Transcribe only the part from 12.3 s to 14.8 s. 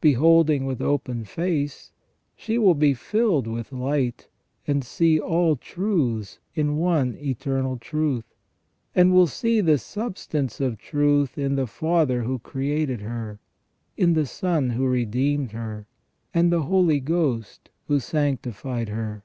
created her, in the Son